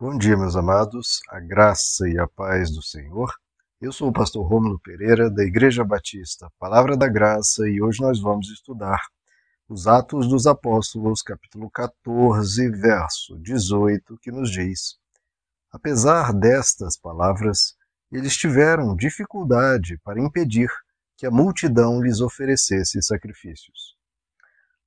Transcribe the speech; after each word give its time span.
Bom 0.00 0.16
dia, 0.16 0.36
meus 0.36 0.54
amados, 0.54 1.18
a 1.28 1.40
graça 1.40 2.08
e 2.08 2.16
a 2.20 2.28
paz 2.28 2.70
do 2.70 2.80
Senhor. 2.80 3.34
Eu 3.80 3.90
sou 3.90 4.10
o 4.10 4.12
pastor 4.12 4.46
Rômulo 4.46 4.78
Pereira, 4.78 5.28
da 5.28 5.42
Igreja 5.42 5.82
Batista 5.82 6.48
Palavra 6.56 6.96
da 6.96 7.08
Graça, 7.08 7.68
e 7.68 7.82
hoje 7.82 8.00
nós 8.00 8.20
vamos 8.20 8.48
estudar 8.48 9.00
os 9.68 9.88
Atos 9.88 10.28
dos 10.28 10.46
Apóstolos, 10.46 11.20
capítulo 11.20 11.68
14, 11.68 12.70
verso 12.70 13.36
18, 13.40 14.16
que 14.18 14.30
nos 14.30 14.52
diz: 14.52 14.96
Apesar 15.72 16.32
destas 16.32 16.96
palavras, 16.96 17.74
eles 18.12 18.36
tiveram 18.36 18.94
dificuldade 18.94 19.98
para 20.04 20.20
impedir 20.20 20.70
que 21.16 21.26
a 21.26 21.30
multidão 21.30 22.00
lhes 22.00 22.20
oferecesse 22.20 23.02
sacrifícios. 23.02 23.96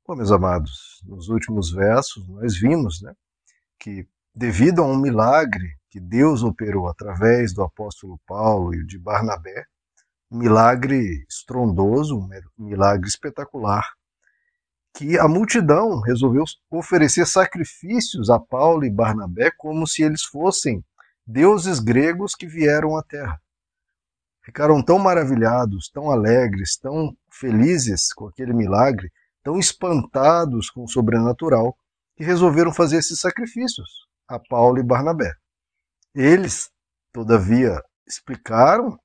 Bom, 0.08 0.16
meus 0.16 0.32
amados, 0.32 1.02
nos 1.04 1.28
últimos 1.28 1.70
versos 1.70 2.26
nós 2.30 2.58
vimos 2.58 3.02
né, 3.02 3.14
que 3.78 4.08
devido 4.34 4.82
a 4.82 4.86
um 4.86 4.98
milagre 4.98 5.78
que 5.90 6.00
Deus 6.00 6.42
operou 6.42 6.88
através 6.88 7.54
do 7.54 7.62
apóstolo 7.62 8.20
Paulo 8.26 8.74
e 8.74 8.86
de 8.86 8.98
Barnabé, 8.98 9.66
um 10.32 10.38
milagre 10.38 11.26
estrondoso, 11.30 12.18
um 12.18 12.66
milagre 12.66 13.10
espetacular, 13.10 13.86
que 14.94 15.20
a 15.20 15.28
multidão 15.28 16.00
resolveu 16.00 16.46
oferecer 16.70 17.26
sacrifícios 17.28 18.30
a 18.30 18.40
Paulo 18.40 18.86
e 18.86 18.90
Barnabé 18.90 19.52
como 19.58 19.86
se 19.86 20.02
eles 20.02 20.24
fossem 20.24 20.84
deuses 21.28 21.80
gregos 21.80 22.34
que 22.34 22.48
vieram 22.48 22.96
à 22.96 23.04
terra. 23.04 23.40
Ficaram 24.44 24.82
tão 24.82 24.98
maravilhados, 24.98 25.90
tão 25.90 26.10
alegres, 26.10 26.78
tão 26.78 27.16
felizes 27.30 28.12
com 28.14 28.28
aquele 28.28 28.54
milagre, 28.54 29.12
tão 29.44 29.60
espantados 29.60 30.70
com 30.70 30.84
o 30.84 30.90
sobrenatural, 30.90 31.78
que 32.16 32.24
resolveram 32.24 32.74
fazer 32.74 32.98
esses 32.98 33.20
sacrifícios 33.20 34.11
a 34.32 34.40
Paulo 34.40 34.80
e 34.80 34.84
Barnabé. 34.84 35.34
Eles, 36.16 36.72
todavia, 37.12 37.82
explicaram 38.08 38.98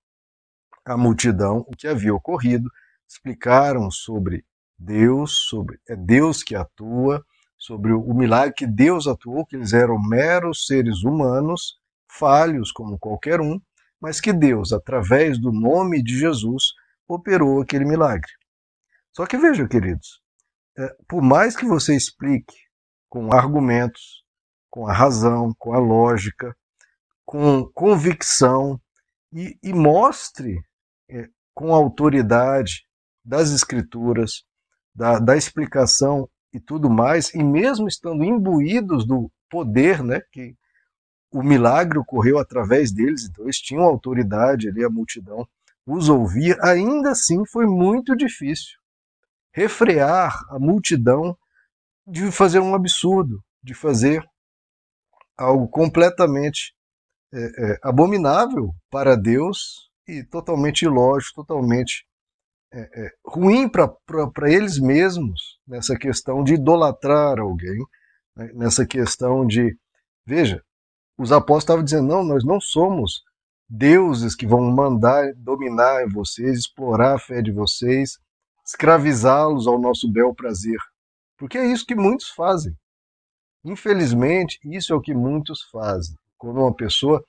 à 0.84 0.96
multidão 0.96 1.64
o 1.66 1.76
que 1.76 1.88
havia 1.88 2.14
ocorrido, 2.14 2.70
explicaram 3.08 3.90
sobre 3.90 4.44
Deus, 4.78 5.48
sobre 5.48 5.80
é 5.88 5.96
Deus 5.96 6.44
que 6.44 6.54
atua, 6.54 7.24
sobre 7.58 7.92
o 7.92 8.14
milagre 8.14 8.54
que 8.54 8.66
Deus 8.66 9.08
atuou, 9.08 9.44
que 9.44 9.56
eles 9.56 9.72
eram 9.72 10.00
meros 10.00 10.66
seres 10.66 11.02
humanos, 11.02 11.76
falhos 12.08 12.70
como 12.70 12.98
qualquer 12.98 13.40
um, 13.40 13.60
mas 14.00 14.20
que 14.20 14.32
Deus, 14.32 14.72
através 14.72 15.40
do 15.40 15.50
nome 15.50 16.02
de 16.02 16.16
Jesus, 16.18 16.72
operou 17.08 17.60
aquele 17.60 17.84
milagre. 17.84 18.30
Só 19.12 19.26
que 19.26 19.36
veja, 19.36 19.66
queridos, 19.66 20.20
é, 20.78 20.94
por 21.08 21.22
mais 21.22 21.56
que 21.56 21.64
você 21.64 21.96
explique 21.96 22.54
com 23.08 23.32
argumentos, 23.32 24.25
com 24.76 24.86
a 24.86 24.92
razão, 24.92 25.54
com 25.58 25.72
a 25.72 25.78
lógica, 25.78 26.54
com 27.24 27.64
convicção 27.72 28.78
e, 29.32 29.58
e 29.62 29.72
mostre 29.72 30.62
é, 31.08 31.30
com 31.54 31.74
autoridade 31.74 32.86
das 33.24 33.52
escrituras, 33.52 34.44
da, 34.94 35.18
da 35.18 35.34
explicação 35.34 36.28
e 36.52 36.60
tudo 36.60 36.90
mais, 36.90 37.32
e 37.34 37.42
mesmo 37.42 37.88
estando 37.88 38.22
imbuídos 38.22 39.06
do 39.06 39.32
poder, 39.48 40.04
né, 40.04 40.20
que 40.30 40.54
o 41.32 41.42
milagre 41.42 41.98
ocorreu 41.98 42.38
através 42.38 42.92
deles, 42.92 43.24
então 43.24 43.46
eles 43.46 43.56
tinham 43.56 43.82
autoridade 43.82 44.68
ali, 44.68 44.84
a 44.84 44.90
multidão 44.90 45.48
os 45.86 46.10
ouvia, 46.10 46.54
ainda 46.60 47.12
assim 47.12 47.46
foi 47.46 47.64
muito 47.64 48.14
difícil 48.14 48.78
refrear 49.54 50.38
a 50.50 50.58
multidão 50.58 51.34
de 52.06 52.30
fazer 52.30 52.58
um 52.58 52.74
absurdo, 52.74 53.42
de 53.62 53.72
fazer 53.72 54.22
algo 55.36 55.68
completamente 55.68 56.74
é, 57.32 57.38
é, 57.38 57.78
abominável 57.82 58.72
para 58.90 59.16
Deus 59.16 59.90
e 60.06 60.24
totalmente 60.24 60.82
ilógico, 60.82 61.44
totalmente 61.44 62.06
é, 62.72 62.80
é 62.80 63.10
ruim 63.24 63.68
para 63.68 64.50
eles 64.50 64.78
mesmos 64.78 65.58
nessa 65.66 65.96
questão 65.96 66.42
de 66.42 66.54
idolatrar 66.54 67.38
alguém, 67.38 67.78
né, 68.36 68.50
nessa 68.54 68.86
questão 68.86 69.46
de. 69.46 69.76
Veja, 70.24 70.62
os 71.18 71.32
apóstolos 71.32 71.62
estavam 71.62 71.84
dizendo: 71.84 72.08
não, 72.08 72.24
nós 72.24 72.44
não 72.44 72.60
somos 72.60 73.22
deuses 73.68 74.34
que 74.34 74.46
vão 74.46 74.60
mandar 74.70 75.32
dominar 75.36 76.06
vocês, 76.12 76.58
explorar 76.60 77.14
a 77.14 77.18
fé 77.18 77.42
de 77.42 77.50
vocês, 77.52 78.18
escravizá-los 78.64 79.66
ao 79.66 79.80
nosso 79.80 80.10
bel 80.10 80.34
prazer. 80.34 80.78
Porque 81.36 81.58
é 81.58 81.66
isso 81.66 81.86
que 81.86 81.94
muitos 81.94 82.28
fazem. 82.30 82.74
Infelizmente, 83.66 84.60
isso 84.64 84.92
é 84.92 84.96
o 84.96 85.00
que 85.00 85.12
muitos 85.12 85.62
fazem. 85.72 86.16
Quando 86.38 86.60
uma 86.60 86.72
pessoa 86.72 87.20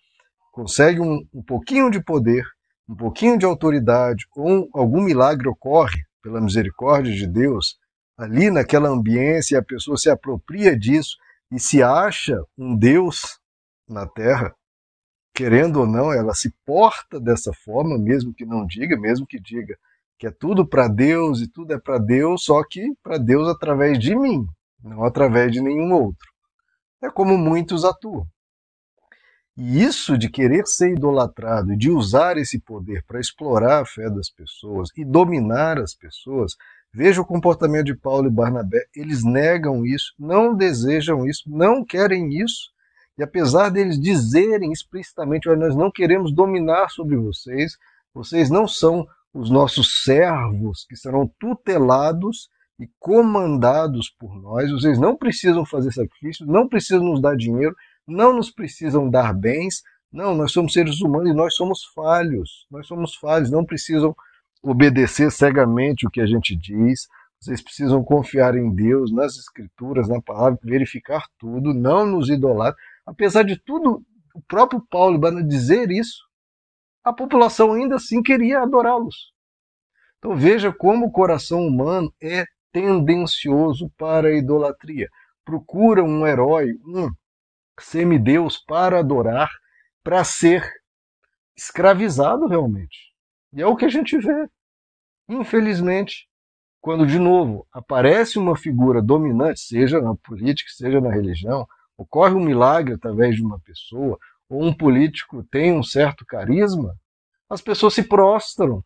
consegue 0.52 1.00
um, 1.00 1.28
um 1.34 1.42
pouquinho 1.42 1.90
de 1.90 2.00
poder, 2.00 2.46
um 2.88 2.96
pouquinho 2.96 3.40
de 3.40 3.46
autoridade, 3.46 4.28
ou 4.36 4.70
algum 4.72 5.02
milagre 5.02 5.48
ocorre 5.50 6.04
pela 6.22 6.40
misericórdia 6.40 7.12
de 7.12 7.26
Deus, 7.26 7.80
ali 8.16 8.52
naquela 8.52 8.88
ambiência, 8.88 9.58
a 9.58 9.64
pessoa 9.64 9.98
se 9.98 10.12
apropria 10.12 10.78
disso 10.78 11.18
e 11.52 11.60
se 11.60 11.82
acha 11.82 12.40
um 12.56 12.78
Deus 12.78 13.40
na 13.90 14.06
terra, 14.06 14.54
querendo 15.34 15.80
ou 15.80 15.88
não, 15.88 16.14
ela 16.14 16.36
se 16.36 16.54
porta 16.64 17.20
dessa 17.20 17.52
forma, 17.66 17.98
mesmo 17.98 18.32
que 18.32 18.46
não 18.46 18.64
diga, 18.64 18.96
mesmo 18.96 19.26
que 19.26 19.40
diga 19.40 19.76
que 20.20 20.28
é 20.28 20.32
tudo 20.32 20.68
para 20.68 20.88
Deus 20.88 21.42
e 21.42 21.48
tudo 21.48 21.74
é 21.74 21.80
para 21.80 21.98
Deus, 21.98 22.44
só 22.44 22.64
que 22.64 22.94
para 23.02 23.18
Deus 23.18 23.48
através 23.48 23.98
de 23.98 24.16
mim, 24.16 24.48
não 24.84 25.04
através 25.04 25.52
de 25.52 25.62
nenhum 25.62 25.94
outro. 25.94 26.28
É 27.02 27.10
como 27.10 27.38
muitos 27.38 27.86
atuam. 27.86 28.26
E 29.58 29.82
isso 29.84 30.18
de 30.18 30.30
querer 30.30 30.68
ser 30.68 30.92
idolatrado 30.92 31.76
de 31.76 31.90
usar 31.90 32.38
esse 32.38 32.60
poder 32.60 33.04
para 33.08 33.20
explorar 33.20 33.82
a 33.82 33.86
fé 33.86 34.08
das 34.08 34.30
pessoas 34.30 34.90
e 34.96 35.04
dominar 35.04 35.80
as 35.80 35.96
pessoas, 35.96 36.54
veja 36.94 37.22
o 37.22 37.26
comportamento 37.26 37.88
de 37.88 37.96
Paulo 37.96 38.28
e 38.28 38.32
Barnabé. 38.32 38.86
Eles 38.96 39.24
negam 39.24 39.84
isso, 39.84 40.14
não 40.20 40.56
desejam 40.56 41.26
isso, 41.26 41.44
não 41.48 41.84
querem 41.84 42.38
isso. 42.40 42.72
E 43.18 43.24
apesar 43.24 43.70
deles 43.70 44.00
dizerem 44.00 44.72
explicitamente: 44.72 45.50
Olha, 45.50 45.58
nós 45.58 45.76
não 45.76 45.92
queremos 45.92 46.32
dominar 46.32 46.90
sobre 46.90 47.18
vocês, 47.18 47.78
vocês 48.14 48.52
não 48.52 48.68
são 48.68 49.08
os 49.34 49.50
nossos 49.50 50.04
servos 50.04 50.86
que 50.88 50.96
serão 50.96 51.28
tutelados 51.40 52.48
e 52.80 52.88
comandados 53.00 54.10
por 54.10 54.40
nós. 54.40 54.72
Vocês 54.72 55.00
não 55.00 55.16
precisam 55.16 55.66
fazer 55.66 55.92
sacrifícios, 55.92 56.48
não 56.48 56.68
precisam 56.68 57.04
nos 57.04 57.22
dar 57.22 57.36
dinheiro, 57.36 57.76
não 58.08 58.34
nos 58.34 58.52
precisam 58.52 59.10
dar 59.10 59.34
bens. 59.34 59.82
Não, 60.12 60.36
nós 60.36 60.52
somos 60.52 60.74
seres 60.74 61.02
humanos 61.02 61.32
e 61.32 61.34
nós 61.34 61.56
somos 61.56 61.84
falhos. 61.94 62.66
Nós 62.72 62.88
somos 62.88 63.16
falhos, 63.16 63.52
não 63.52 63.66
precisam 63.66 64.16
obedecer 64.62 65.32
cegamente 65.32 66.06
o 66.06 66.10
que 66.10 66.22
a 66.22 66.26
gente 66.26 66.56
diz. 66.56 67.08
Vocês 67.40 67.62
precisam 67.62 68.04
confiar 68.04 68.56
em 68.56 68.74
Deus, 68.74 69.12
nas 69.12 69.38
Escrituras, 69.38 70.08
na 70.08 70.22
palavra, 70.22 70.60
verificar 70.64 71.28
tudo, 71.38 71.74
não 71.74 72.06
nos 72.06 72.30
idolar. 72.30 72.74
Apesar 73.06 73.44
de 73.44 73.58
tudo, 73.58 74.04
o 74.34 74.42
próprio 74.42 74.82
Paulo 74.90 75.20
vai 75.20 75.32
dizer 75.44 75.92
isso, 75.92 76.26
a 77.04 77.14
população 77.14 77.74
ainda 77.74 77.96
assim 77.96 78.22
queria 78.22 78.62
adorá-los. 78.62 79.32
Então 80.18 80.36
veja 80.36 80.74
como 80.74 81.06
o 81.06 81.12
coração 81.12 81.66
humano 81.66 82.12
é 82.22 82.46
tendencioso 82.78 83.90
para 83.98 84.28
a 84.28 84.38
idolatria. 84.38 85.10
Procura 85.44 86.04
um 86.04 86.28
herói, 86.28 86.74
um 86.86 87.10
semideus 87.80 88.60
para 88.60 89.00
adorar, 89.00 89.50
para 90.04 90.24
ser 90.24 90.64
escravizado 91.56 92.46
realmente. 92.46 93.12
E 93.52 93.64
é 93.64 93.66
o 93.66 93.76
que 93.76 93.86
a 93.86 93.90
gente 93.90 94.16
vê. 94.20 94.48
Infelizmente, 95.28 96.28
quando 96.80 97.08
de 97.08 97.18
novo 97.18 97.68
aparece 97.74 98.38
uma 98.38 98.56
figura 98.56 99.02
dominante, 99.02 99.60
seja 99.60 100.00
na 100.00 100.16
política, 100.16 100.70
seja 100.72 101.02
na 101.02 101.12
religião, 101.12 101.66
ocorre 101.98 102.36
um 102.36 102.46
milagre 102.46 102.94
através 102.94 103.36
de 103.36 103.42
uma 103.42 103.60
pessoa, 103.60 104.20
ou 104.48 104.64
um 104.64 104.72
político 104.72 105.44
tem 105.50 105.74
um 105.74 105.82
certo 105.82 106.24
carisma, 106.28 106.96
as 107.50 107.60
pessoas 107.60 107.96
se 107.96 108.04
prostram 108.04 108.84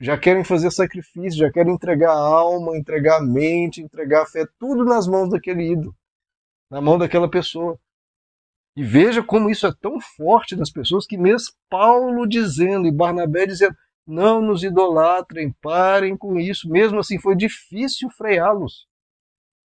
já 0.00 0.16
querem 0.16 0.42
fazer 0.42 0.70
sacrifício, 0.70 1.38
já 1.38 1.52
querem 1.52 1.74
entregar 1.74 2.10
a 2.10 2.18
alma, 2.18 2.76
entregar 2.76 3.18
a 3.18 3.22
mente, 3.22 3.82
entregar 3.82 4.22
a 4.22 4.26
fé, 4.26 4.46
tudo 4.58 4.82
nas 4.84 5.06
mãos 5.06 5.28
daquele 5.28 5.72
ídolo, 5.72 5.94
na 6.70 6.80
mão 6.80 6.96
daquela 6.96 7.30
pessoa. 7.30 7.78
E 8.74 8.82
veja 8.82 9.22
como 9.22 9.50
isso 9.50 9.66
é 9.66 9.74
tão 9.78 10.00
forte 10.00 10.56
nas 10.56 10.70
pessoas 10.70 11.06
que 11.06 11.18
mesmo 11.18 11.52
Paulo 11.68 12.26
dizendo 12.26 12.86
e 12.86 12.92
Barnabé 12.92 13.44
dizendo, 13.44 13.76
não 14.06 14.40
nos 14.40 14.64
idolatrem, 14.64 15.54
parem 15.60 16.16
com 16.16 16.38
isso. 16.38 16.68
Mesmo 16.70 16.98
assim, 16.98 17.18
foi 17.18 17.36
difícil 17.36 18.08
freá-los. 18.10 18.88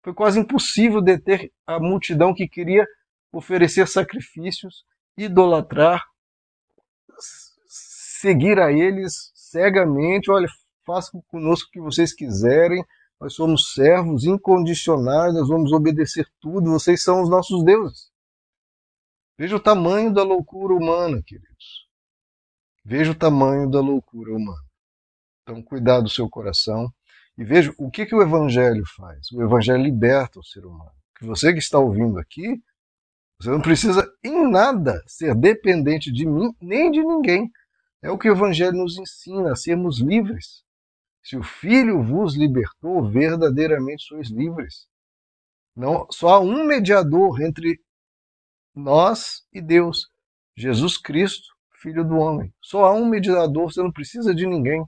Foi 0.02 0.12
quase 0.12 0.38
impossível 0.38 1.00
deter 1.00 1.50
a 1.66 1.80
multidão 1.80 2.34
que 2.34 2.46
queria 2.46 2.86
oferecer 3.32 3.88
sacrifícios, 3.88 4.84
idolatrar, 5.16 6.04
seguir 7.66 8.60
a 8.60 8.70
eles 8.70 9.32
cegamente, 9.56 10.30
olha, 10.30 10.46
façam 10.84 11.22
conosco 11.28 11.68
o 11.68 11.72
que 11.72 11.80
vocês 11.80 12.12
quiserem, 12.12 12.84
nós 13.18 13.34
somos 13.34 13.72
servos 13.72 14.24
incondicionais, 14.24 15.32
nós 15.32 15.48
vamos 15.48 15.72
obedecer 15.72 16.28
tudo, 16.38 16.70
vocês 16.70 17.02
são 17.02 17.22
os 17.22 17.30
nossos 17.30 17.64
deuses. 17.64 18.10
Veja 19.38 19.56
o 19.56 19.60
tamanho 19.60 20.12
da 20.12 20.22
loucura 20.22 20.74
humana, 20.74 21.22
queridos. 21.24 21.88
Veja 22.84 23.12
o 23.12 23.14
tamanho 23.14 23.70
da 23.70 23.80
loucura 23.80 24.32
humana. 24.32 24.62
Então, 25.42 25.62
cuidado 25.62 26.04
do 26.04 26.10
seu 26.10 26.28
coração 26.28 26.92
e 27.38 27.44
veja 27.44 27.74
o 27.78 27.90
que, 27.90 28.04
que 28.04 28.14
o 28.14 28.22
Evangelho 28.22 28.84
faz. 28.94 29.30
O 29.32 29.42
Evangelho 29.42 29.82
liberta 29.82 30.38
o 30.38 30.44
ser 30.44 30.64
humano. 30.66 30.92
Que 31.18 31.24
você 31.24 31.52
que 31.52 31.58
está 31.58 31.78
ouvindo 31.78 32.18
aqui, 32.18 32.62
você 33.40 33.50
não 33.50 33.60
precisa 33.60 34.06
em 34.22 34.50
nada 34.50 35.02
ser 35.06 35.34
dependente 35.34 36.12
de 36.12 36.26
mim 36.26 36.54
nem 36.60 36.90
de 36.90 37.02
ninguém. 37.02 37.50
É 38.02 38.10
o 38.10 38.18
que 38.18 38.28
o 38.28 38.32
Evangelho 38.32 38.76
nos 38.76 38.98
ensina, 38.98 39.52
a 39.52 39.56
sermos 39.56 40.00
livres. 40.00 40.62
Se 41.22 41.36
o 41.36 41.42
Filho 41.42 42.02
vos 42.02 42.36
libertou, 42.36 43.10
verdadeiramente 43.10 44.04
sois 44.04 44.28
livres. 44.28 44.86
Não, 45.74 46.06
só 46.10 46.28
há 46.28 46.40
um 46.40 46.64
mediador 46.64 47.40
entre 47.40 47.80
nós 48.74 49.42
e 49.52 49.60
Deus, 49.60 50.08
Jesus 50.56 50.96
Cristo, 50.96 51.48
Filho 51.80 52.04
do 52.04 52.16
Homem. 52.16 52.52
Só 52.62 52.84
há 52.84 52.92
um 52.92 53.06
mediador, 53.06 53.72
você 53.72 53.82
não 53.82 53.92
precisa 53.92 54.34
de 54.34 54.46
ninguém. 54.46 54.84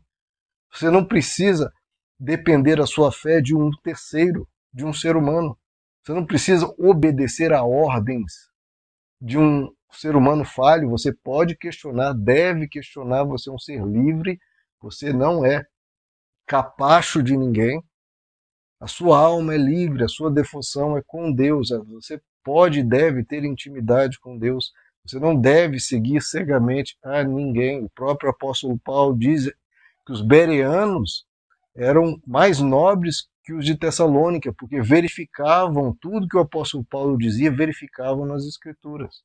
Você 0.73 0.91
não 0.91 1.05
precisa 1.05 1.73
depender 2.19 2.81
a 2.81 2.87
sua 2.87 3.13
fé 3.13 3.41
de 3.41 3.55
um 3.55 3.71
terceiro, 3.83 4.49
de 4.73 4.85
um 4.85 4.93
ser 4.93 5.17
humano. 5.17 5.59
Você 6.03 6.13
não 6.13 6.27
precisa 6.27 6.67
obedecer 6.79 7.53
a 7.53 7.63
ordens 7.63 8.33
de 9.21 9.39
um 9.39 9.73
ser 9.97 10.17
humano 10.17 10.45
falho. 10.45 10.91
Você 10.91 11.13
pode 11.13 11.57
questionar, 11.57 12.13
deve 12.13 12.69
questionar. 12.69 13.25
Você 13.25 13.51
é 13.51 13.53
um 13.53 13.59
ser 13.59 13.85
livre. 13.85 14.39
Você 14.81 15.13
não 15.13 15.45
é 15.45 15.65
capacho 16.47 17.23
de 17.23 17.37
ninguém. 17.37 17.83
A 18.81 18.87
sua 18.87 19.19
alma 19.19 19.55
é 19.55 19.59
livre, 19.59 20.05
a 20.05 20.09
sua 20.09 20.31
defunção 20.31 20.97
é 20.97 21.03
com 21.05 21.33
Deus. 21.33 21.71
Você 21.89 22.21
pode 22.45 22.81
e 22.81 22.85
deve 22.85 23.25
ter 23.25 23.45
intimidade 23.45 24.19
com 24.21 24.39
Deus. 24.39 24.73
Você 25.05 25.19
não 25.19 25.35
deve 25.35 25.81
seguir 25.81 26.23
cegamente 26.23 26.97
a 27.03 27.23
ninguém. 27.25 27.83
O 27.83 27.91
próprio 27.91 28.31
apóstolo 28.31 28.79
Paulo 28.79 29.19
diz 29.19 29.47
que 30.07 30.13
os 30.13 30.23
bereanos 30.23 31.27
eram 31.75 32.21
mais 32.27 32.61
nobres 32.61 33.29
que 33.45 33.53
os 33.53 33.65
de 33.65 33.77
Tessalônica, 33.77 34.53
porque 34.53 34.81
verificavam 34.81 35.97
tudo 36.01 36.29
que 36.29 36.37
o 36.37 36.41
apóstolo 36.41 36.85
Paulo 36.85 37.17
dizia, 37.17 37.51
verificavam 37.51 38.27
nas 38.27 38.45
escrituras. 38.45 39.23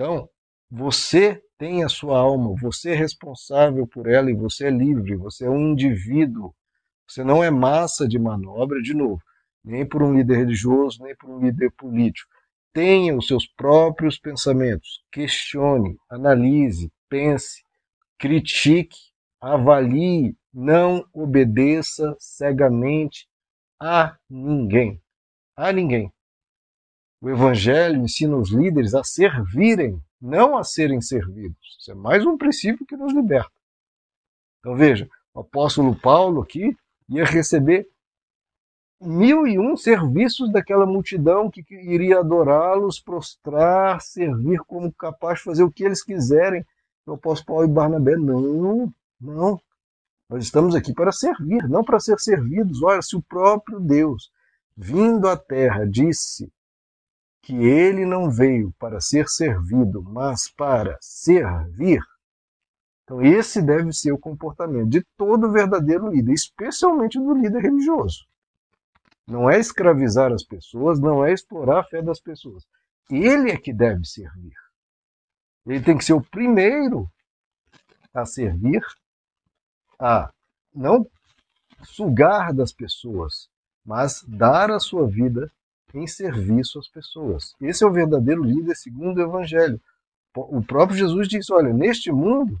Então, 0.00 0.30
você 0.70 1.42
tem 1.58 1.84
a 1.84 1.88
sua 1.90 2.18
alma, 2.18 2.54
você 2.58 2.92
é 2.92 2.94
responsável 2.94 3.86
por 3.86 4.08
ela 4.08 4.30
e 4.30 4.34
você 4.34 4.68
é 4.68 4.70
livre, 4.70 5.14
você 5.14 5.44
é 5.44 5.50
um 5.50 5.72
indivíduo. 5.72 6.54
Você 7.06 7.22
não 7.22 7.44
é 7.44 7.50
massa 7.50 8.08
de 8.08 8.18
manobra, 8.18 8.80
de 8.80 8.94
novo, 8.94 9.20
nem 9.62 9.86
por 9.86 10.02
um 10.02 10.14
líder 10.14 10.38
religioso, 10.38 11.02
nem 11.02 11.14
por 11.14 11.28
um 11.28 11.40
líder 11.40 11.70
político. 11.72 12.30
Tenha 12.72 13.14
os 13.14 13.26
seus 13.26 13.46
próprios 13.46 14.18
pensamentos, 14.18 15.04
questione, 15.12 15.98
analise, 16.08 16.90
pense, 17.06 17.62
critique, 18.18 18.96
avalie, 19.38 20.34
não 20.50 21.04
obedeça 21.12 22.16
cegamente 22.18 23.28
a 23.78 24.16
ninguém. 24.30 24.98
A 25.54 25.70
ninguém. 25.70 26.10
O 27.22 27.28
Evangelho 27.28 28.02
ensina 28.02 28.34
os 28.36 28.50
líderes 28.50 28.94
a 28.94 29.04
servirem 29.04 30.02
não 30.20 30.56
a 30.56 30.64
serem 30.64 31.00
servidos. 31.00 31.76
Isso 31.78 31.92
é 31.92 31.94
mais 31.94 32.24
um 32.24 32.38
princípio 32.38 32.86
que 32.86 32.96
nos 32.96 33.12
liberta. 33.12 33.50
Então 34.58 34.74
veja, 34.74 35.08
o 35.34 35.40
apóstolo 35.40 35.94
Paulo 35.94 36.40
aqui 36.42 36.74
ia 37.08 37.24
receber 37.24 37.86
mil 39.00 39.46
e 39.46 39.58
um 39.58 39.76
serviços 39.76 40.50
daquela 40.50 40.86
multidão 40.86 41.50
que 41.50 41.64
iria 41.70 42.20
adorá-los, 42.20 43.00
prostrar, 43.00 44.00
servir 44.00 44.58
como 44.60 44.92
capaz 44.92 45.38
de 45.38 45.44
fazer 45.44 45.62
o 45.62 45.70
que 45.70 45.84
eles 45.84 46.02
quiserem. 46.02 46.64
O 47.06 47.12
apóstolo 47.12 47.46
Paulo 47.46 47.64
e 47.64 47.74
Barnabé, 47.74 48.16
não, 48.16 48.92
não. 49.20 49.60
Nós 50.28 50.44
estamos 50.44 50.74
aqui 50.74 50.92
para 50.94 51.12
servir, 51.12 51.68
não 51.68 51.82
para 51.82 51.98
ser 51.98 52.18
servidos. 52.18 52.82
Olha, 52.82 53.02
se 53.02 53.16
o 53.16 53.22
próprio 53.22 53.80
Deus, 53.80 54.30
vindo 54.76 55.28
à 55.28 55.36
terra, 55.36 55.86
disse 55.86 56.50
que 57.42 57.54
ele 57.54 58.04
não 58.04 58.30
veio 58.30 58.72
para 58.78 59.00
ser 59.00 59.28
servido, 59.28 60.02
mas 60.02 60.50
para 60.50 60.98
servir. 61.00 62.02
Então, 63.04 63.22
esse 63.22 63.60
deve 63.60 63.92
ser 63.92 64.12
o 64.12 64.18
comportamento 64.18 64.88
de 64.88 65.04
todo 65.16 65.50
verdadeiro 65.50 66.08
líder, 66.08 66.32
especialmente 66.32 67.18
do 67.18 67.34
líder 67.34 67.62
religioso. 67.62 68.24
Não 69.26 69.50
é 69.50 69.58
escravizar 69.58 70.32
as 70.32 70.44
pessoas, 70.44 71.00
não 71.00 71.24
é 71.24 71.32
explorar 71.32 71.80
a 71.80 71.84
fé 71.84 72.02
das 72.02 72.20
pessoas. 72.20 72.64
Ele 73.10 73.50
é 73.50 73.56
que 73.56 73.72
deve 73.72 74.04
servir. 74.04 74.54
Ele 75.66 75.82
tem 75.82 75.96
que 75.96 76.04
ser 76.04 76.12
o 76.12 76.22
primeiro 76.22 77.08
a 78.14 78.24
servir, 78.24 78.82
a 79.98 80.32
não 80.74 81.06
sugar 81.84 82.52
das 82.52 82.72
pessoas, 82.72 83.48
mas 83.84 84.22
dar 84.26 84.70
a 84.70 84.80
sua 84.80 85.06
vida 85.06 85.50
em 85.94 86.06
serviço 86.06 86.78
às 86.78 86.88
pessoas. 86.88 87.54
Esse 87.60 87.84
é 87.84 87.86
o 87.86 87.92
verdadeiro 87.92 88.42
líder 88.42 88.74
segundo 88.76 89.18
o 89.18 89.22
Evangelho. 89.22 89.80
O 90.34 90.62
próprio 90.62 90.96
Jesus 90.96 91.28
disse: 91.28 91.52
olha, 91.52 91.72
neste 91.72 92.12
mundo, 92.12 92.60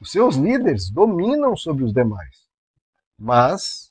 os 0.00 0.10
seus 0.10 0.36
líderes 0.36 0.90
dominam 0.90 1.56
sobre 1.56 1.84
os 1.84 1.92
demais, 1.92 2.46
mas 3.18 3.90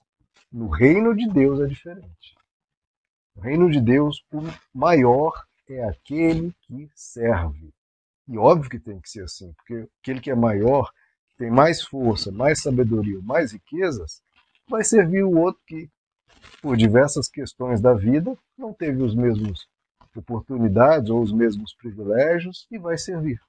no 0.51 0.69
reino 0.69 1.15
de 1.15 1.27
Deus 1.27 1.59
é 1.59 1.67
diferente. 1.67 2.35
No 3.35 3.43
reino 3.43 3.69
de 3.69 3.81
Deus, 3.81 4.23
o 4.31 4.41
maior 4.73 5.33
é 5.67 5.83
aquele 5.83 6.53
que 6.61 6.89
serve. 6.95 7.73
E 8.27 8.37
óbvio 8.37 8.69
que 8.69 8.79
tem 8.79 8.99
que 8.99 9.09
ser 9.09 9.23
assim, 9.23 9.51
porque 9.53 9.87
aquele 10.01 10.19
que 10.19 10.31
é 10.31 10.35
maior, 10.35 10.91
que 11.29 11.37
tem 11.37 11.51
mais 11.51 11.83
força, 11.83 12.31
mais 12.31 12.61
sabedoria, 12.61 13.19
mais 13.21 13.51
riquezas, 13.51 14.21
vai 14.67 14.83
servir 14.83 15.23
o 15.23 15.37
outro 15.37 15.61
que 15.67 15.89
por 16.61 16.77
diversas 16.77 17.27
questões 17.27 17.81
da 17.81 17.93
vida, 17.93 18.37
não 18.57 18.73
teve 18.73 19.01
os 19.01 19.15
mesmos 19.15 19.67
oportunidades 20.15 21.09
ou 21.09 21.21
os 21.21 21.31
mesmos 21.31 21.73
privilégios 21.73 22.67
e 22.71 22.77
vai 22.77 22.97
servir. 22.97 23.39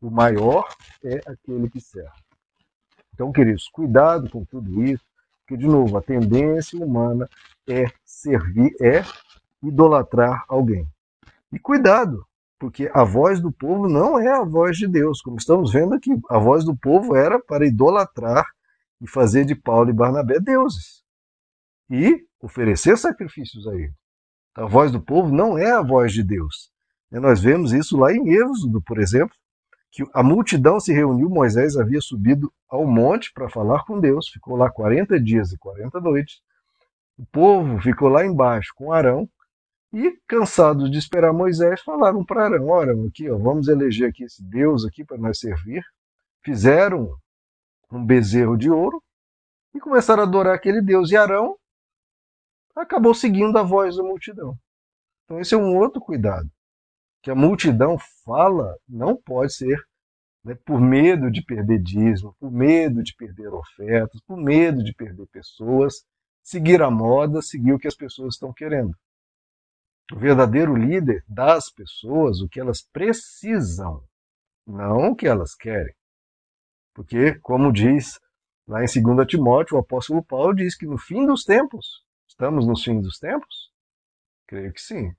O 0.00 0.10
maior 0.10 0.68
é 1.02 1.20
aquele 1.26 1.68
que 1.68 1.80
serve. 1.80 2.12
Então, 3.14 3.32
queridos, 3.32 3.68
cuidado 3.68 4.30
com 4.30 4.44
tudo 4.44 4.84
isso, 4.84 5.04
porque, 5.40 5.56
de 5.56 5.66
novo, 5.66 5.96
a 5.96 6.02
tendência 6.02 6.78
humana 6.78 7.28
é 7.66 7.86
servir, 8.04 8.74
é 8.80 9.02
idolatrar 9.62 10.44
alguém. 10.48 10.86
E 11.50 11.58
cuidado, 11.58 12.24
porque 12.58 12.90
a 12.92 13.02
voz 13.02 13.40
do 13.40 13.50
povo 13.50 13.88
não 13.88 14.18
é 14.18 14.28
a 14.28 14.44
voz 14.44 14.76
de 14.76 14.86
Deus, 14.86 15.20
como 15.20 15.38
estamos 15.38 15.72
vendo 15.72 15.94
aqui. 15.94 16.10
A 16.28 16.38
voz 16.38 16.64
do 16.64 16.76
povo 16.76 17.16
era 17.16 17.40
para 17.40 17.66
idolatrar 17.66 18.46
e 19.00 19.08
fazer 19.08 19.44
de 19.44 19.54
Paulo 19.54 19.90
e 19.90 19.92
Barnabé 19.92 20.38
deuses 20.38 21.02
e 21.90 22.24
oferecer 22.40 22.96
sacrifícios 22.96 23.66
a 23.66 23.74
ele. 23.74 23.94
A 24.54 24.66
voz 24.66 24.90
do 24.90 25.00
povo 25.00 25.34
não 25.34 25.56
é 25.56 25.70
a 25.70 25.82
voz 25.82 26.12
de 26.12 26.22
Deus. 26.22 26.70
E 27.10 27.18
nós 27.18 27.40
vemos 27.40 27.72
isso 27.72 27.96
lá 27.96 28.12
em 28.12 28.28
Êxodo, 28.28 28.82
por 28.82 28.98
exemplo, 28.98 29.34
que 29.90 30.04
a 30.12 30.22
multidão 30.22 30.78
se 30.78 30.92
reuniu, 30.92 31.30
Moisés 31.30 31.76
havia 31.76 32.00
subido 32.00 32.52
ao 32.68 32.86
monte 32.86 33.32
para 33.32 33.48
falar 33.48 33.84
com 33.84 33.98
Deus, 33.98 34.28
ficou 34.28 34.56
lá 34.56 34.70
40 34.70 35.18
dias 35.18 35.52
e 35.52 35.58
40 35.58 36.00
noites. 36.00 36.40
O 37.16 37.24
povo 37.26 37.80
ficou 37.80 38.08
lá 38.08 38.24
embaixo 38.24 38.72
com 38.76 38.92
Arão 38.92 39.28
e, 39.92 40.18
cansados 40.26 40.90
de 40.90 40.98
esperar 40.98 41.32
Moisés, 41.32 41.80
falaram 41.80 42.24
para 42.24 42.44
Arão: 42.44 42.68
Olha, 42.68 42.92
aqui, 43.06 43.30
ó, 43.30 43.38
vamos 43.38 43.68
eleger 43.68 44.10
aqui 44.10 44.24
esse 44.24 44.42
Deus 44.42 44.84
aqui 44.84 45.04
para 45.04 45.16
nós 45.16 45.38
servir. 45.38 45.82
Fizeram 46.44 47.16
um 47.90 48.04
bezerro 48.04 48.56
de 48.56 48.70
ouro 48.70 49.02
e 49.74 49.80
começaram 49.80 50.22
a 50.22 50.26
adorar 50.26 50.54
aquele 50.54 50.82
Deus. 50.82 51.10
E 51.10 51.16
Arão 51.16 51.56
acabou 52.74 53.14
seguindo 53.14 53.56
a 53.58 53.62
voz 53.62 53.96
da 53.96 54.02
multidão. 54.02 54.58
Então, 55.24 55.40
esse 55.40 55.54
é 55.54 55.58
um 55.58 55.76
outro 55.76 56.00
cuidado. 56.00 56.50
Que 57.22 57.30
a 57.30 57.34
multidão 57.34 57.96
fala 58.24 58.76
não 58.88 59.16
pode 59.16 59.52
ser 59.52 59.78
né, 60.44 60.54
por 60.64 60.80
medo 60.80 61.30
de 61.30 61.42
perder 61.42 61.82
dízimo, 61.82 62.34
por 62.38 62.50
medo 62.50 63.02
de 63.02 63.14
perder 63.14 63.48
ofertas, 63.48 64.20
por 64.26 64.36
medo 64.36 64.82
de 64.82 64.94
perder 64.94 65.26
pessoas, 65.26 66.04
seguir 66.42 66.80
a 66.82 66.90
moda, 66.90 67.42
seguir 67.42 67.72
o 67.72 67.78
que 67.78 67.88
as 67.88 67.96
pessoas 67.96 68.34
estão 68.34 68.52
querendo. 68.52 68.94
O 70.12 70.18
verdadeiro 70.18 70.74
líder 70.74 71.22
dá 71.28 71.54
às 71.54 71.70
pessoas 71.70 72.40
o 72.40 72.48
que 72.48 72.58
elas 72.58 72.80
precisam, 72.80 74.02
não 74.66 75.10
o 75.10 75.16
que 75.16 75.26
elas 75.26 75.54
querem. 75.54 75.94
Porque, 76.94 77.34
como 77.40 77.70
diz 77.70 78.18
lá 78.66 78.82
em 78.82 78.86
2 78.86 79.26
Timóteo, 79.26 79.76
o 79.76 79.80
apóstolo 79.80 80.24
Paulo 80.24 80.54
diz 80.54 80.74
que 80.76 80.86
no 80.86 80.96
fim 80.96 81.26
dos 81.26 81.44
tempos 81.44 82.02
Estamos 82.38 82.68
nos 82.68 82.84
fins 82.84 83.02
dos 83.02 83.18
tempos? 83.18 83.72
Creio 84.46 84.72
que 84.72 84.80
sim. 84.80 85.12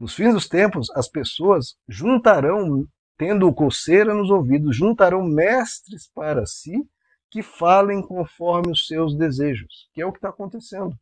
Nos 0.00 0.16
fins 0.16 0.34
dos 0.34 0.48
tempos, 0.48 0.90
as 0.90 1.08
pessoas 1.08 1.76
juntarão, 1.88 2.88
tendo 3.16 3.54
coceira 3.54 4.12
nos 4.12 4.30
ouvidos, 4.30 4.76
juntarão 4.76 5.22
mestres 5.22 6.10
para 6.12 6.44
si 6.44 6.84
que 7.30 7.40
falem 7.40 8.02
conforme 8.02 8.72
os 8.72 8.88
seus 8.88 9.16
desejos, 9.16 9.88
que 9.94 10.02
é 10.02 10.06
o 10.06 10.10
que 10.10 10.18
está 10.18 10.30
acontecendo. 10.30 10.98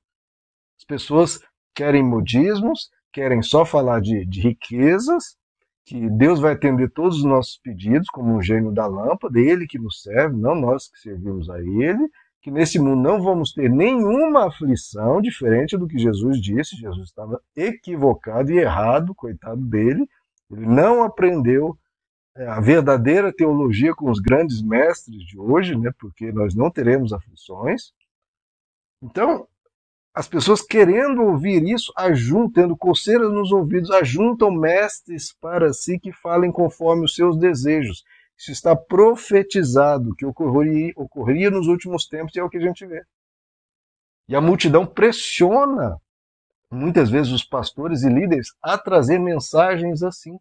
As 0.79 0.85
pessoas 0.85 1.41
querem 1.75 2.03
modismos, 2.03 2.91
querem 3.11 3.41
só 3.41 3.65
falar 3.65 4.03
de, 4.03 4.27
de 4.27 4.43
riquezas, 4.43 5.39
que 5.87 6.11
Deus 6.11 6.41
vai 6.41 6.53
atender 6.53 6.91
todos 6.91 7.21
os 7.21 7.25
nossos 7.25 7.57
pedidos, 7.57 8.09
como 8.09 8.37
um 8.37 8.43
gênio 8.43 8.71
da 8.71 8.87
lâmpada, 8.87 9.41
ele 9.41 9.67
que 9.67 9.79
nos 9.79 10.03
serve, 10.03 10.37
não 10.37 10.55
nós 10.55 10.91
que 10.91 10.99
servimos 11.01 11.49
a 11.49 11.59
ele, 11.59 12.07
que 12.43 12.51
nesse 12.51 12.79
mundo 12.79 13.01
não 13.01 13.23
vamos 13.23 13.53
ter 13.53 13.71
nenhuma 13.71 14.49
aflição, 14.49 15.23
diferente 15.23 15.79
do 15.79 15.87
que 15.87 15.97
Jesus 15.97 16.41
disse. 16.41 16.77
Jesus 16.77 17.09
estava 17.09 17.41
equivocado 17.57 18.51
e 18.51 18.59
errado, 18.59 19.15
coitado 19.15 19.61
dele. 19.61 20.09
Ele 20.51 20.67
não 20.67 21.05
aprendeu 21.05 21.79
é, 22.37 22.47
a 22.47 22.61
verdadeira 22.61 23.33
teologia 23.33 23.95
com 23.95 24.11
os 24.11 24.19
grandes 24.19 24.61
mestres 24.61 25.23
de 25.25 25.39
hoje, 25.39 25.79
né, 25.79 25.93
porque 26.01 26.33
nós 26.33 26.53
não 26.53 26.69
teremos 26.69 27.13
aflições. 27.13 27.93
Então, 29.01 29.47
as 30.13 30.27
pessoas 30.27 30.61
querendo 30.61 31.23
ouvir 31.23 31.63
isso, 31.63 31.93
ajuntam, 31.97 32.65
tendo 32.65 32.77
coceiras 32.77 33.33
nos 33.33 33.53
ouvidos, 33.53 33.91
ajuntam 33.93 34.51
mestres 34.51 35.33
para 35.41 35.73
si 35.73 35.99
que 35.99 36.13
falem 36.13 36.51
conforme 36.51 37.05
os 37.05 37.15
seus 37.15 37.39
desejos. 37.39 38.03
Isso 38.43 38.51
está 38.51 38.75
profetizado 38.75 40.17
que 40.17 40.27
ocorreria, 40.27 40.93
ocorreria 40.97 41.49
nos 41.49 41.69
últimos 41.69 42.09
tempos 42.09 42.35
e 42.35 42.41
é 42.41 42.43
o 42.43 42.51
que 42.51 42.57
a 42.57 42.61
gente 42.61 42.85
vê. 42.85 43.01
E 44.29 44.35
a 44.35 44.41
multidão 44.41 44.85
pressiona 44.85 45.97
muitas 46.69 47.09
vezes 47.09 47.33
os 47.33 47.45
pastores 47.45 48.03
e 48.03 48.09
líderes 48.09 48.49
a 48.61 48.77
trazer 48.77 49.21
mensagens 49.21 50.03
assim. 50.03 50.37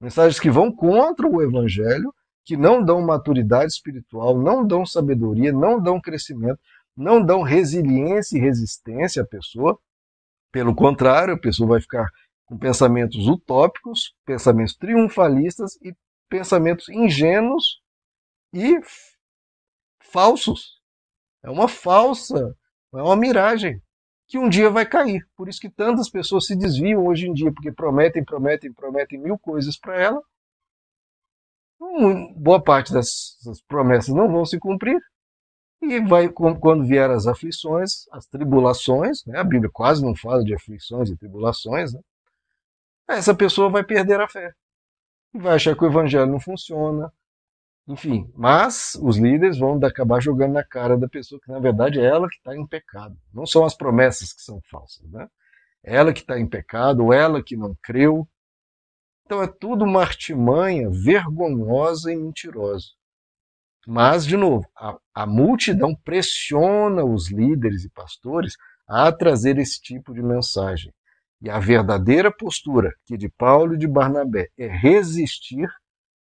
Mensagens 0.00 0.40
que 0.40 0.50
vão 0.50 0.72
contra 0.74 1.28
o 1.28 1.42
evangelho, 1.42 2.10
que 2.42 2.56
não 2.56 2.82
dão 2.82 3.02
maturidade 3.02 3.70
espiritual, 3.70 4.38
não 4.38 4.66
dão 4.66 4.86
sabedoria, 4.86 5.52
não 5.52 5.78
dão 5.78 6.00
crescimento, 6.00 6.58
não 6.96 7.22
dão 7.22 7.42
resiliência 7.42 8.38
e 8.38 8.40
resistência 8.40 9.22
à 9.22 9.26
pessoa. 9.26 9.78
Pelo 10.50 10.74
contrário, 10.74 11.34
a 11.34 11.38
pessoa 11.38 11.68
vai 11.68 11.82
ficar 11.82 12.08
com 12.46 12.56
pensamentos 12.56 13.28
utópicos, 13.28 14.14
pensamentos 14.24 14.74
triunfalistas 14.74 15.76
e 15.82 15.94
pensamentos 16.32 16.88
ingênuos 16.88 17.82
e 18.54 18.80
falsos. 20.00 20.80
É 21.42 21.50
uma 21.50 21.68
falsa, 21.68 22.56
é 22.94 23.02
uma 23.02 23.16
miragem 23.16 23.82
que 24.26 24.38
um 24.38 24.48
dia 24.48 24.70
vai 24.70 24.86
cair. 24.86 25.28
Por 25.36 25.46
isso 25.46 25.60
que 25.60 25.68
tantas 25.68 26.08
pessoas 26.08 26.46
se 26.46 26.56
desviam 26.56 27.06
hoje 27.06 27.28
em 27.28 27.34
dia, 27.34 27.52
porque 27.52 27.70
prometem, 27.70 28.24
prometem, 28.24 28.72
prometem 28.72 29.20
mil 29.20 29.38
coisas 29.38 29.78
para 29.78 30.00
ela. 30.00 30.22
Boa 32.36 32.62
parte 32.62 32.94
dessas 32.94 33.60
promessas 33.68 34.14
não 34.14 34.32
vão 34.32 34.46
se 34.46 34.58
cumprir. 34.58 34.98
E 35.82 36.00
vai, 36.00 36.30
quando 36.30 36.86
vier 36.86 37.10
as 37.10 37.26
aflições, 37.26 38.08
as 38.10 38.24
tribulações, 38.26 39.22
né? 39.26 39.38
a 39.38 39.44
Bíblia 39.44 39.68
quase 39.70 40.02
não 40.02 40.16
fala 40.16 40.42
de 40.42 40.54
aflições 40.54 41.10
e 41.10 41.16
tribulações, 41.16 41.92
né? 41.92 42.00
essa 43.08 43.34
pessoa 43.34 43.68
vai 43.68 43.84
perder 43.84 44.18
a 44.20 44.28
fé. 44.28 44.54
Vai 45.34 45.54
achar 45.54 45.74
que 45.74 45.84
o 45.84 45.86
evangelho 45.86 46.26
não 46.26 46.40
funciona. 46.40 47.12
Enfim, 47.88 48.30
mas 48.36 48.94
os 49.02 49.16
líderes 49.16 49.58
vão 49.58 49.78
acabar 49.84 50.20
jogando 50.20 50.52
na 50.52 50.64
cara 50.64 50.96
da 50.96 51.08
pessoa 51.08 51.40
que, 51.40 51.50
na 51.50 51.58
verdade, 51.58 51.98
é 51.98 52.04
ela 52.04 52.28
que 52.28 52.36
está 52.36 52.56
em 52.56 52.66
pecado. 52.66 53.16
Não 53.32 53.44
são 53.44 53.64
as 53.64 53.74
promessas 53.74 54.32
que 54.32 54.42
são 54.42 54.60
falsas, 54.70 55.10
né? 55.10 55.28
É 55.84 55.96
ela 55.96 56.12
que 56.12 56.20
está 56.20 56.38
em 56.38 56.46
pecado, 56.46 57.04
ou 57.04 57.12
ela 57.12 57.42
que 57.42 57.56
não 57.56 57.76
creu. 57.82 58.28
Então 59.26 59.42
é 59.42 59.48
tudo 59.48 59.84
uma 59.84 60.00
artimanha 60.00 60.88
vergonhosa 60.90 62.12
e 62.12 62.16
mentirosa. 62.16 62.86
Mas, 63.86 64.24
de 64.24 64.36
novo, 64.36 64.64
a, 64.76 64.96
a 65.12 65.26
multidão 65.26 65.94
pressiona 66.04 67.04
os 67.04 67.32
líderes 67.32 67.84
e 67.84 67.90
pastores 67.90 68.56
a 68.86 69.10
trazer 69.10 69.58
esse 69.58 69.80
tipo 69.80 70.14
de 70.14 70.22
mensagem. 70.22 70.94
E 71.42 71.50
a 71.50 71.58
verdadeira 71.58 72.30
postura 72.30 72.94
que 73.04 73.16
de 73.16 73.28
Paulo 73.28 73.74
e 73.74 73.78
de 73.78 73.88
Barnabé 73.88 74.48
é 74.56 74.68
resistir, 74.68 75.68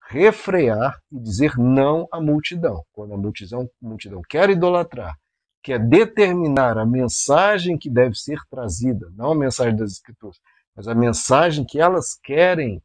refrear 0.10 1.00
e 1.10 1.18
dizer 1.18 1.58
não 1.58 2.06
à 2.12 2.20
multidão. 2.20 2.84
Quando 2.92 3.14
a 3.14 3.18
multidão, 3.18 3.62
a 3.62 3.88
multidão 3.88 4.22
quer 4.30 4.50
idolatrar, 4.50 5.16
quer 5.64 5.80
determinar 5.80 6.78
a 6.78 6.86
mensagem 6.86 7.78
que 7.78 7.90
deve 7.90 8.14
ser 8.16 8.38
trazida, 8.52 9.10
não 9.16 9.32
a 9.32 9.36
mensagem 9.36 9.78
das 9.78 9.94
Escrituras, 9.94 10.38
mas 10.76 10.86
a 10.86 10.94
mensagem 10.94 11.66
que 11.66 11.80
elas 11.80 12.20
querem 12.22 12.84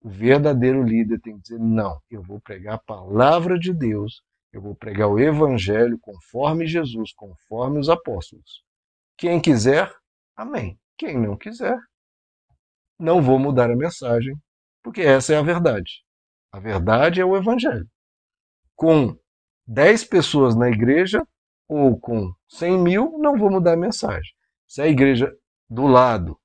o 0.00 0.08
verdadeiro 0.08 0.82
líder 0.82 1.20
tem 1.20 1.34
que 1.34 1.42
dizer: 1.42 1.58
não, 1.58 2.00
eu 2.10 2.22
vou 2.22 2.40
pregar 2.40 2.76
a 2.76 2.78
palavra 2.86 3.58
de 3.58 3.74
Deus, 3.74 4.22
eu 4.50 4.62
vou 4.62 4.74
pregar 4.74 5.08
o 5.08 5.18
evangelho 5.18 5.98
conforme 6.00 6.66
Jesus, 6.66 7.12
conforme 7.12 7.78
os 7.78 7.90
apóstolos. 7.90 8.64
Quem 9.18 9.38
quiser, 9.38 9.92
amém. 10.34 10.78
Quem 10.98 11.18
não 11.18 11.36
quiser, 11.36 11.78
não 12.98 13.20
vou 13.20 13.38
mudar 13.38 13.70
a 13.70 13.76
mensagem, 13.76 14.34
porque 14.82 15.02
essa 15.02 15.34
é 15.34 15.36
a 15.36 15.42
verdade. 15.42 16.02
A 16.50 16.58
verdade 16.58 17.20
é 17.20 17.24
o 17.24 17.36
evangelho. 17.36 17.86
Com 18.74 19.18
10 19.66 20.04
pessoas 20.04 20.56
na 20.56 20.68
igreja 20.68 21.22
ou 21.68 21.98
com 21.98 22.32
100 22.48 22.78
mil, 22.78 23.18
não 23.18 23.36
vou 23.36 23.50
mudar 23.50 23.74
a 23.74 23.76
mensagem. 23.76 24.32
Se 24.66 24.80
a 24.80 24.86
igreja 24.86 25.34
do 25.68 25.86
lado 25.86 26.38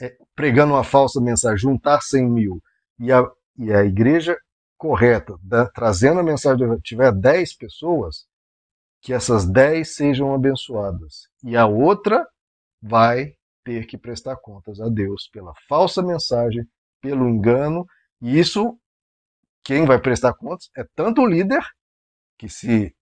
é, 0.00 0.16
pregando 0.34 0.72
uma 0.72 0.84
falsa 0.84 1.20
mensagem, 1.20 1.58
juntar 1.58 2.00
100 2.00 2.28
mil 2.28 2.62
e 2.98 3.12
a, 3.12 3.28
e 3.56 3.72
a 3.72 3.84
igreja 3.84 4.36
correta, 4.78 5.36
da, 5.42 5.68
trazendo 5.68 6.20
a 6.20 6.24
mensagem, 6.24 6.66
tiver 6.80 7.12
10 7.12 7.56
pessoas, 7.56 8.26
que 9.00 9.12
essas 9.12 9.44
10 9.44 9.94
sejam 9.94 10.34
abençoadas. 10.34 11.28
E 11.44 11.56
a 11.56 11.66
outra 11.66 12.26
vai 12.80 13.34
ter 13.64 13.86
que 13.86 13.96
prestar 13.96 14.36
contas 14.36 14.80
a 14.80 14.88
Deus 14.88 15.28
pela 15.32 15.52
falsa 15.68 16.02
mensagem, 16.02 16.66
pelo 17.00 17.28
engano, 17.28 17.86
e 18.20 18.38
isso, 18.38 18.78
quem 19.64 19.84
vai 19.84 20.00
prestar 20.00 20.34
contas 20.34 20.70
é 20.76 20.84
tanto 20.94 21.22
o 21.22 21.26
líder, 21.26 21.62
que 22.38 22.48
se 22.48 22.94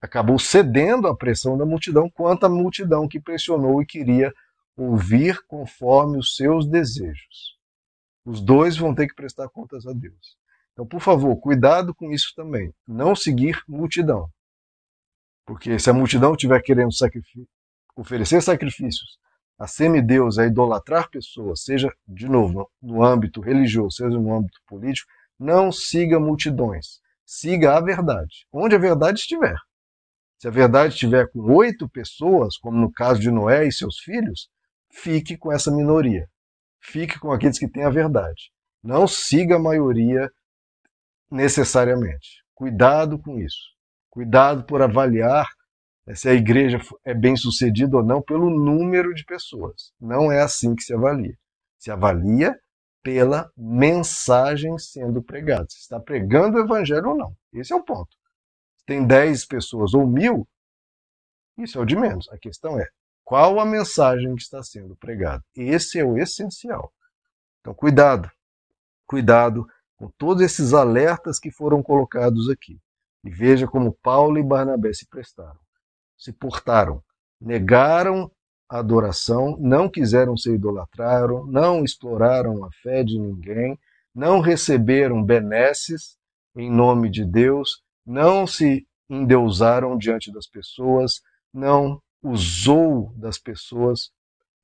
acabou 0.00 0.38
cedendo 0.38 1.08
à 1.08 1.16
pressão 1.16 1.56
da 1.56 1.66
multidão, 1.66 2.10
quanto 2.10 2.46
a 2.46 2.48
multidão 2.48 3.08
que 3.08 3.20
pressionou 3.20 3.82
e 3.82 3.86
queria 3.86 4.32
ouvir 4.76 5.44
conforme 5.46 6.18
os 6.18 6.36
seus 6.36 6.66
desejos. 6.66 7.58
Os 8.24 8.40
dois 8.40 8.76
vão 8.76 8.94
ter 8.94 9.08
que 9.08 9.14
prestar 9.14 9.48
contas 9.48 9.86
a 9.86 9.92
Deus. 9.92 10.36
Então, 10.72 10.86
por 10.86 11.00
favor, 11.00 11.34
cuidado 11.36 11.94
com 11.94 12.12
isso 12.12 12.32
também. 12.36 12.72
Não 12.86 13.16
seguir 13.16 13.60
multidão. 13.66 14.30
Porque 15.44 15.78
se 15.78 15.90
a 15.90 15.94
multidão 15.94 16.32
estiver 16.32 16.62
querendo 16.62 16.90
oferecer 17.96 18.40
sacrifícios 18.42 19.18
a 19.58 19.66
semideus, 19.66 20.38
a 20.38 20.46
idolatrar 20.46 21.10
pessoas, 21.10 21.62
seja, 21.64 21.92
de 22.06 22.28
novo, 22.28 22.70
no 22.80 23.02
âmbito 23.02 23.40
religioso, 23.40 23.96
seja 23.96 24.18
no 24.18 24.32
âmbito 24.32 24.60
político, 24.66 25.10
não 25.38 25.72
siga 25.72 26.20
multidões. 26.20 27.00
Siga 27.26 27.76
a 27.76 27.80
verdade, 27.80 28.46
onde 28.52 28.74
a 28.74 28.78
verdade 28.78 29.20
estiver. 29.20 29.56
Se 30.38 30.48
a 30.48 30.50
verdade 30.50 30.94
estiver 30.94 31.28
com 31.30 31.40
oito 31.52 31.88
pessoas, 31.88 32.56
como 32.56 32.78
no 32.78 32.90
caso 32.90 33.20
de 33.20 33.30
Noé 33.30 33.66
e 33.66 33.72
seus 33.72 33.98
filhos, 33.98 34.48
fique 34.90 35.36
com 35.36 35.52
essa 35.52 35.70
minoria. 35.70 36.28
Fique 36.80 37.18
com 37.18 37.32
aqueles 37.32 37.58
que 37.58 37.68
têm 37.68 37.84
a 37.84 37.90
verdade. 37.90 38.52
Não 38.82 39.06
siga 39.06 39.56
a 39.56 39.58
maioria 39.58 40.30
necessariamente. 41.30 42.42
Cuidado 42.54 43.18
com 43.18 43.38
isso. 43.38 43.74
Cuidado 44.08 44.64
por 44.64 44.80
avaliar 44.80 45.46
se 46.14 46.28
a 46.28 46.34
igreja 46.34 46.80
é 47.04 47.12
bem 47.12 47.36
sucedida 47.36 47.96
ou 47.96 48.02
não 48.02 48.22
pelo 48.22 48.50
número 48.50 49.14
de 49.14 49.24
pessoas. 49.24 49.92
Não 50.00 50.32
é 50.32 50.40
assim 50.40 50.74
que 50.74 50.82
se 50.82 50.94
avalia. 50.94 51.36
Se 51.78 51.90
avalia 51.90 52.58
pela 53.02 53.50
mensagem 53.56 54.78
sendo 54.78 55.22
pregada. 55.22 55.66
Se 55.68 55.78
está 55.78 56.00
pregando 56.00 56.56
o 56.56 56.60
evangelho 56.60 57.10
ou 57.10 57.16
não. 57.16 57.36
Esse 57.52 57.72
é 57.72 57.76
o 57.76 57.84
ponto. 57.84 58.16
Se 58.78 58.86
tem 58.86 59.06
10 59.06 59.46
pessoas 59.46 59.94
ou 59.94 60.06
mil, 60.06 60.48
isso 61.58 61.78
é 61.78 61.82
o 61.82 61.84
de 61.84 61.96
menos. 61.96 62.28
A 62.30 62.38
questão 62.38 62.78
é 62.78 62.86
qual 63.24 63.60
a 63.60 63.66
mensagem 63.66 64.34
que 64.34 64.42
está 64.42 64.62
sendo 64.62 64.96
pregada? 64.96 65.44
Esse 65.54 65.98
é 65.98 66.04
o 66.04 66.16
essencial. 66.16 66.90
Então, 67.60 67.74
cuidado, 67.74 68.30
cuidado 69.06 69.66
com 69.96 70.08
todos 70.16 70.42
esses 70.42 70.72
alertas 70.72 71.38
que 71.38 71.50
foram 71.50 71.82
colocados 71.82 72.48
aqui. 72.48 72.80
E 73.24 73.30
veja 73.30 73.66
como 73.66 73.92
Paulo 74.02 74.38
e 74.38 74.42
Barnabé 74.42 74.92
se 74.94 75.06
prestaram, 75.06 75.58
se 76.18 76.32
portaram, 76.32 77.02
negaram 77.40 78.30
a 78.68 78.78
adoração, 78.80 79.56
não 79.58 79.88
quiseram 79.88 80.36
ser 80.36 80.54
idolatraram, 80.54 81.46
não 81.46 81.84
exploraram 81.84 82.64
a 82.64 82.70
fé 82.82 83.02
de 83.02 83.18
ninguém, 83.18 83.78
não 84.14 84.40
receberam 84.40 85.22
benesses 85.24 86.18
em 86.56 86.70
nome 86.70 87.08
de 87.08 87.24
Deus, 87.24 87.82
não 88.04 88.46
se 88.46 88.86
endeusaram 89.08 89.96
diante 89.96 90.32
das 90.32 90.46
pessoas, 90.46 91.22
não 91.54 92.02
usou 92.22 93.12
das 93.16 93.38
pessoas 93.38 94.10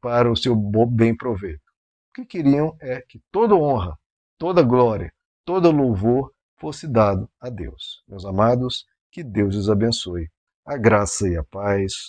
para 0.00 0.30
o 0.30 0.36
seu 0.36 0.54
bem 0.54 1.16
proveito. 1.16 1.62
O 2.10 2.14
que 2.14 2.26
queriam 2.26 2.76
é 2.80 3.00
que 3.00 3.20
toda 3.30 3.54
honra, 3.54 3.96
toda 4.38 4.62
glória, 4.62 5.12
todo 5.44 5.70
louvor 5.70 6.32
fosse 6.56 6.86
dado 6.86 7.28
a 7.40 7.48
Deus. 7.48 8.02
Meus 8.06 8.24
amados, 8.24 8.84
que 9.10 9.22
Deus 9.22 9.56
os 9.56 9.70
abençoe. 9.70 10.28
A 10.66 10.76
graça 10.76 11.28
e 11.28 11.36
a 11.36 11.42
paz 11.42 11.94